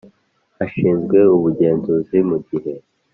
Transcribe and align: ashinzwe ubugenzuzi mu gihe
ashinzwe 0.63 1.17
ubugenzuzi 1.35 2.17
mu 2.29 2.37
gihe 2.47 2.73